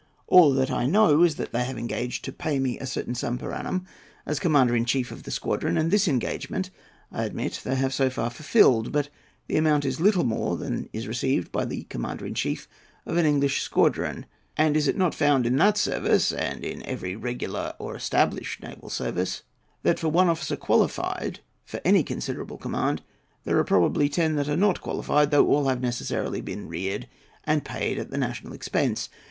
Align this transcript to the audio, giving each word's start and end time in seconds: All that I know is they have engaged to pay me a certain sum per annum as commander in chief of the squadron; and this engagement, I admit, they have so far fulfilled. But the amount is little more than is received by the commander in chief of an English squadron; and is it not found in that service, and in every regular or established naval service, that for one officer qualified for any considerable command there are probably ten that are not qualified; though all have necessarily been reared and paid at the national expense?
All 0.25 0.51
that 0.55 0.71
I 0.71 0.87
know 0.87 1.21
is 1.21 1.35
they 1.35 1.63
have 1.63 1.77
engaged 1.77 2.25
to 2.25 2.31
pay 2.31 2.57
me 2.57 2.79
a 2.79 2.87
certain 2.87 3.13
sum 3.13 3.37
per 3.37 3.51
annum 3.53 3.85
as 4.25 4.39
commander 4.39 4.75
in 4.75 4.83
chief 4.83 5.11
of 5.11 5.21
the 5.21 5.29
squadron; 5.29 5.77
and 5.77 5.91
this 5.91 6.07
engagement, 6.07 6.71
I 7.11 7.21
admit, 7.25 7.61
they 7.63 7.75
have 7.75 7.93
so 7.93 8.09
far 8.09 8.31
fulfilled. 8.31 8.91
But 8.91 9.09
the 9.45 9.57
amount 9.57 9.85
is 9.85 10.01
little 10.01 10.23
more 10.23 10.57
than 10.57 10.89
is 10.91 11.07
received 11.07 11.51
by 11.51 11.65
the 11.65 11.83
commander 11.83 12.25
in 12.25 12.33
chief 12.33 12.67
of 13.05 13.15
an 13.17 13.27
English 13.27 13.61
squadron; 13.61 14.25
and 14.57 14.75
is 14.75 14.87
it 14.87 14.97
not 14.97 15.13
found 15.13 15.45
in 15.45 15.55
that 15.57 15.77
service, 15.77 16.31
and 16.31 16.63
in 16.65 16.81
every 16.81 17.15
regular 17.15 17.75
or 17.77 17.95
established 17.95 18.63
naval 18.63 18.89
service, 18.89 19.43
that 19.83 19.99
for 19.99 20.07
one 20.09 20.29
officer 20.29 20.55
qualified 20.55 21.41
for 21.63 21.79
any 21.85 22.01
considerable 22.01 22.57
command 22.57 23.03
there 23.43 23.59
are 23.59 23.63
probably 23.63 24.09
ten 24.09 24.33
that 24.35 24.49
are 24.49 24.57
not 24.57 24.81
qualified; 24.81 25.29
though 25.29 25.45
all 25.47 25.67
have 25.67 25.79
necessarily 25.79 26.41
been 26.41 26.67
reared 26.67 27.07
and 27.43 27.63
paid 27.63 27.99
at 27.99 28.09
the 28.09 28.17
national 28.17 28.53
expense? 28.53 29.07